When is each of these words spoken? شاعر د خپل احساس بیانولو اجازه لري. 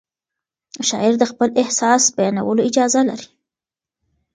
شاعر 0.87 1.13
د 1.19 1.23
خپل 1.31 1.49
احساس 1.61 2.03
بیانولو 2.17 2.61
اجازه 2.69 3.01
لري. 3.09 3.27